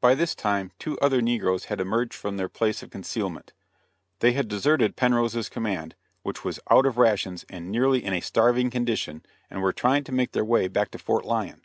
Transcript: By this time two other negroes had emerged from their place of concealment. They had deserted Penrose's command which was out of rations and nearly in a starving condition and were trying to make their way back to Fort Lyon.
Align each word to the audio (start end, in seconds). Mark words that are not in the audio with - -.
By 0.00 0.14
this 0.14 0.36
time 0.36 0.70
two 0.78 0.96
other 1.00 1.20
negroes 1.20 1.64
had 1.64 1.80
emerged 1.80 2.14
from 2.14 2.36
their 2.36 2.48
place 2.48 2.84
of 2.84 2.90
concealment. 2.90 3.52
They 4.20 4.30
had 4.30 4.46
deserted 4.46 4.94
Penrose's 4.94 5.48
command 5.48 5.96
which 6.22 6.44
was 6.44 6.60
out 6.70 6.86
of 6.86 6.98
rations 6.98 7.44
and 7.48 7.68
nearly 7.68 8.04
in 8.04 8.14
a 8.14 8.20
starving 8.20 8.70
condition 8.70 9.24
and 9.50 9.60
were 9.62 9.72
trying 9.72 10.04
to 10.04 10.12
make 10.12 10.30
their 10.30 10.44
way 10.44 10.68
back 10.68 10.92
to 10.92 10.98
Fort 10.98 11.24
Lyon. 11.24 11.62